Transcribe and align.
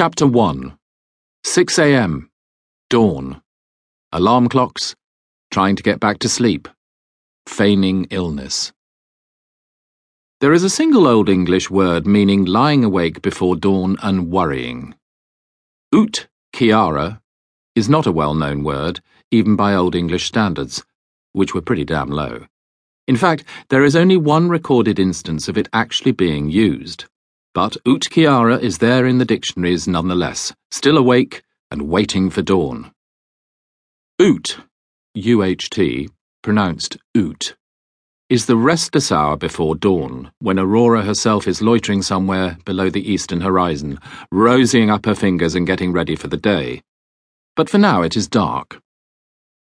Chapter 0.00 0.28
1 0.28 0.78
6 1.42 1.78
a.m. 1.80 2.30
Dawn. 2.88 3.42
Alarm 4.12 4.48
clocks. 4.48 4.94
Trying 5.50 5.74
to 5.74 5.82
get 5.82 5.98
back 5.98 6.20
to 6.20 6.28
sleep. 6.28 6.68
Feigning 7.48 8.06
illness. 8.10 8.72
There 10.40 10.52
is 10.52 10.62
a 10.62 10.70
single 10.70 11.08
Old 11.08 11.28
English 11.28 11.68
word 11.68 12.06
meaning 12.06 12.44
lying 12.44 12.84
awake 12.84 13.22
before 13.22 13.56
dawn 13.56 13.96
and 14.00 14.30
worrying. 14.30 14.94
Ut 15.92 16.28
Kiara 16.52 17.20
is 17.74 17.88
not 17.88 18.06
a 18.06 18.12
well 18.12 18.34
known 18.34 18.62
word, 18.62 19.00
even 19.32 19.56
by 19.56 19.74
Old 19.74 19.96
English 19.96 20.26
standards, 20.26 20.84
which 21.32 21.54
were 21.54 21.60
pretty 21.60 21.84
damn 21.84 22.10
low. 22.10 22.46
In 23.08 23.16
fact, 23.16 23.42
there 23.68 23.82
is 23.82 23.96
only 23.96 24.16
one 24.16 24.48
recorded 24.48 25.00
instance 25.00 25.48
of 25.48 25.58
it 25.58 25.68
actually 25.72 26.12
being 26.12 26.50
used. 26.50 27.06
But 27.54 27.76
Uhtceare 27.84 28.60
is 28.60 28.78
there 28.78 29.06
in 29.06 29.18
the 29.18 29.24
dictionaries 29.24 29.88
nonetheless, 29.88 30.52
still 30.70 30.96
awake 30.96 31.42
and 31.70 31.88
waiting 31.88 32.30
for 32.30 32.42
dawn. 32.42 32.92
Uht, 34.20 34.58
U-H-T, 35.14 36.08
pronounced 36.42 36.96
Oot, 37.16 37.56
is 38.28 38.44
the 38.44 38.56
restless 38.56 39.10
hour 39.10 39.36
before 39.36 39.74
dawn, 39.74 40.30
when 40.38 40.58
Aurora 40.58 41.02
herself 41.02 41.48
is 41.48 41.62
loitering 41.62 42.02
somewhere 42.02 42.58
below 42.66 42.90
the 42.90 43.10
eastern 43.10 43.40
horizon, 43.40 43.98
rosying 44.30 44.90
up 44.90 45.06
her 45.06 45.14
fingers 45.14 45.54
and 45.54 45.66
getting 45.66 45.92
ready 45.92 46.14
for 46.14 46.28
the 46.28 46.36
day. 46.36 46.82
But 47.56 47.70
for 47.70 47.78
now 47.78 48.02
it 48.02 48.16
is 48.16 48.28
dark. 48.28 48.80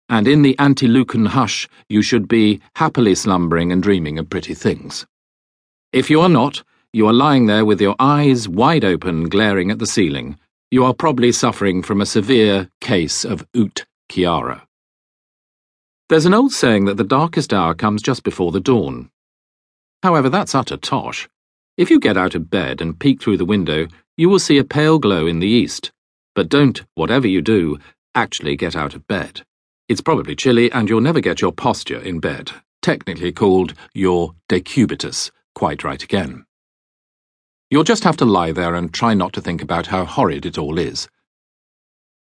And 0.07 0.27
in 0.27 0.41
the 0.41 0.55
antelucan 0.57 1.27
hush 1.27 1.67
you 1.89 2.01
should 2.01 2.27
be 2.27 2.61
happily 2.75 3.13
slumbering 3.13 3.71
and 3.71 3.83
dreaming 3.83 4.17
of 4.19 4.29
pretty 4.29 4.53
things. 4.53 5.05
If 5.91 6.09
you 6.09 6.21
are 6.21 6.29
not, 6.29 6.63
you 6.95 7.05
are 7.07 7.13
lying 7.13 7.45
there 7.45 7.65
with 7.65 7.81
your 7.81 7.97
eyes 7.99 8.47
wide 8.47 8.85
open, 8.85 9.27
glaring 9.27 9.69
at 9.69 9.79
the 9.79 9.85
ceiling. 9.85 10.39
You 10.71 10.85
are 10.85 10.93
probably 10.93 11.33
suffering 11.33 11.83
from 11.83 11.99
a 11.99 12.05
severe 12.05 12.69
case 12.79 13.25
of 13.25 13.45
Ut 13.53 13.83
Kiara. 14.09 14.61
There's 16.07 16.25
an 16.25 16.33
old 16.33 16.53
saying 16.53 16.85
that 16.85 16.95
the 16.95 17.03
darkest 17.03 17.53
hour 17.53 17.73
comes 17.73 18.01
just 18.01 18.23
before 18.23 18.53
the 18.53 18.61
dawn. 18.61 19.09
However, 20.03 20.29
that's 20.29 20.55
utter 20.55 20.77
tosh. 20.77 21.27
If 21.75 21.89
you 21.89 21.99
get 21.99 22.15
out 22.15 22.33
of 22.33 22.49
bed 22.49 22.79
and 22.79 22.97
peek 22.97 23.21
through 23.21 23.39
the 23.39 23.43
window, 23.43 23.87
you 24.15 24.29
will 24.29 24.39
see 24.39 24.57
a 24.57 24.63
pale 24.63 24.97
glow 24.97 25.27
in 25.27 25.39
the 25.39 25.49
east. 25.49 25.91
But 26.33 26.47
don't, 26.47 26.81
whatever 26.93 27.27
you 27.27 27.41
do, 27.41 27.77
actually 28.15 28.55
get 28.55 28.73
out 28.73 28.95
of 28.95 29.05
bed. 29.05 29.41
It's 29.89 29.99
probably 29.99 30.33
chilly 30.33 30.71
and 30.71 30.87
you'll 30.87 31.01
never 31.01 31.19
get 31.19 31.41
your 31.41 31.51
posture 31.51 31.99
in 31.99 32.21
bed, 32.21 32.51
technically 32.81 33.33
called 33.33 33.73
your 33.93 34.33
decubitus, 34.47 35.29
quite 35.55 35.83
right 35.83 36.01
again. 36.01 36.45
You'll 37.69 37.83
just 37.83 38.03
have 38.03 38.17
to 38.17 38.25
lie 38.25 38.51
there 38.51 38.75
and 38.75 38.93
try 38.93 39.13
not 39.13 39.33
to 39.33 39.41
think 39.41 39.61
about 39.61 39.87
how 39.87 40.05
horrid 40.05 40.45
it 40.45 40.57
all 40.57 40.77
is. 40.77 41.07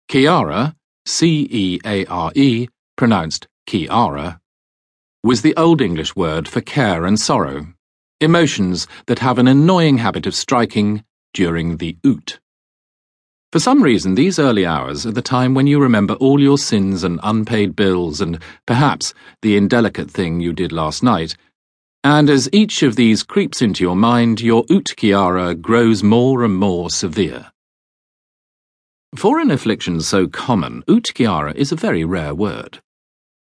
Ceare, 0.10 0.76
C 1.06 1.48
E 1.50 1.80
A 1.86 2.06
R 2.06 2.32
E, 2.36 2.68
pronounced 2.98 3.48
Kiara, 3.68 4.40
was 5.24 5.42
the 5.42 5.56
Old 5.56 5.82
English 5.82 6.16
word 6.16 6.48
for 6.48 6.62
care 6.62 7.06
and 7.06 7.20
sorrow, 7.20 7.68
emotions 8.20 8.88
that 9.08 9.20
have 9.20 9.38
an 9.38 9.48
annoying 9.48 10.00
habit 10.00 10.26
of 10.26 10.36
striking 10.36 11.04
during 11.34 11.78
the 11.78 11.98
oot. 12.06 12.40
For 13.52 13.60
some 13.60 13.82
reason, 13.82 14.16
these 14.16 14.40
early 14.40 14.66
hours 14.66 15.06
are 15.06 15.12
the 15.12 15.22
time 15.22 15.54
when 15.54 15.68
you 15.68 15.80
remember 15.80 16.14
all 16.16 16.40
your 16.40 16.58
sins 16.58 17.04
and 17.04 17.20
unpaid 17.24 17.76
bills 17.76 18.22
and 18.22 18.40
perhaps 18.68 19.14
the 19.42 19.58
indelicate 19.58 20.12
thing 20.12 20.40
you 20.40 20.54
did 20.54 20.72
last 20.72 21.02
night 21.02 21.36
and 22.04 22.30
as 22.30 22.50
each 22.54 22.82
of 22.82 22.96
these 22.96 23.24
creeps 23.24 23.62
into 23.62 23.84
your 23.84 23.96
mind, 23.96 24.40
your 24.40 24.64
Uhtceare 24.66 25.60
grows 25.62 26.02
more 26.02 26.44
and 26.44 26.56
more 26.56 26.90
severe. 26.90 27.52
For 29.16 29.40
an 29.40 29.52
affliction 29.52 30.02
so 30.02 30.28
common, 30.28 30.84
Uhtceare 30.88 31.54
is 31.56 31.72
a 31.72 31.76
very 31.76 32.06
rare 32.06 32.34
word. 32.34 32.80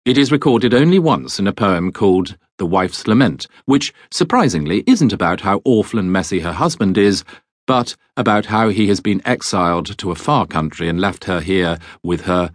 It 0.04 0.18
is 0.18 0.32
recorded 0.32 0.74
only 0.74 0.98
once 0.98 1.38
in 1.38 1.46
a 1.46 1.52
poem 1.52 1.92
called 1.92 2.36
The 2.56 2.66
Wife's 2.66 3.06
Lament, 3.06 3.46
which, 3.66 3.92
surprisingly, 4.10 4.82
isn't 4.86 5.12
about 5.12 5.42
how 5.42 5.60
awful 5.64 6.00
and 6.00 6.10
messy 6.10 6.40
her 6.40 6.54
husband 6.54 6.96
is, 6.98 7.22
but 7.66 7.94
about 8.16 8.46
how 8.46 8.70
he 8.70 8.88
has 8.88 9.00
been 9.00 9.20
exiled 9.26 9.98
to 9.98 10.10
a 10.10 10.16
far 10.16 10.46
country 10.46 10.88
and 10.88 10.98
left 10.98 11.24
her 11.24 11.40
here 11.40 11.78
with 12.02 12.22
her 12.22 12.50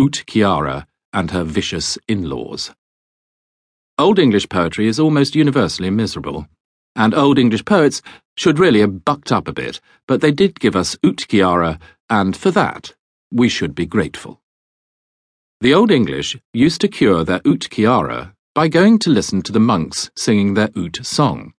Uhtceare 0.00 0.84
and 1.12 1.30
her 1.30 1.44
vicious 1.44 1.96
in-laws. 2.08 2.72
Old 4.00 4.18
English 4.18 4.48
poetry 4.48 4.86
is 4.86 4.98
almost 4.98 5.34
universally 5.34 5.90
miserable, 5.90 6.48
and 6.96 7.14
Old 7.14 7.38
English 7.38 7.66
poets 7.66 8.00
should 8.34 8.58
really 8.58 8.80
have 8.80 9.04
bucked 9.04 9.30
up 9.30 9.46
a 9.46 9.52
bit, 9.52 9.78
but 10.08 10.22
they 10.22 10.32
did 10.32 10.58
give 10.58 10.74
us 10.74 10.96
Ut 11.04 11.18
Kiara, 11.28 11.78
and 12.08 12.34
for 12.34 12.50
that 12.50 12.94
we 13.30 13.50
should 13.50 13.74
be 13.74 13.84
grateful. 13.84 14.40
The 15.60 15.74
Old 15.74 15.90
English 15.90 16.38
used 16.54 16.80
to 16.80 16.88
cure 16.88 17.24
their 17.24 17.40
Uhtceare 17.40 18.32
by 18.54 18.68
going 18.68 18.98
to 19.00 19.10
listen 19.10 19.42
to 19.42 19.52
the 19.52 19.60
monks 19.60 20.10
singing 20.16 20.54
their 20.54 20.68
Uht 20.68 21.04
song. 21.04 21.52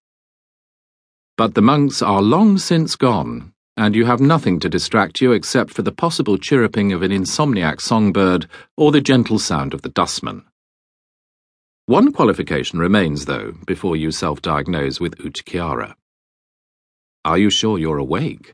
But 1.37 1.53
the 1.53 1.61
monks 1.61 2.01
are 2.01 2.23
long 2.23 2.57
since 2.57 2.95
gone, 2.95 3.53
and 3.77 3.93
you 3.93 4.05
have 4.05 4.19
nothing 4.19 4.59
to 4.61 4.67
distract 4.67 5.21
you 5.21 5.31
except 5.31 5.69
for 5.69 5.83
the 5.83 5.91
possible 5.91 6.39
chirruping 6.39 6.91
of 6.91 7.03
an 7.03 7.11
insomniac 7.11 7.79
songbird 7.79 8.47
or 8.77 8.91
the 8.91 8.99
gentle 8.99 9.37
sound 9.37 9.75
of 9.75 9.83
the 9.83 9.89
dustman. 9.89 10.43
One 11.91 12.13
qualification 12.13 12.79
remains, 12.79 13.25
though, 13.25 13.51
before 13.67 13.97
you 13.97 14.11
self 14.11 14.41
diagnose 14.41 15.01
with 15.01 15.17
Uhtceare. 15.17 15.93
Are 17.25 17.37
you 17.37 17.49
sure 17.49 17.77
you're 17.77 17.97
awake? 17.97 18.53